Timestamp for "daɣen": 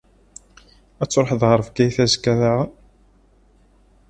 2.39-2.71